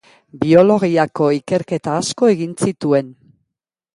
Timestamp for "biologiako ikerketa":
0.43-1.95